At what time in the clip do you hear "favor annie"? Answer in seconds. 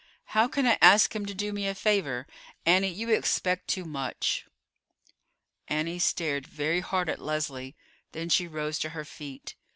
1.75-2.87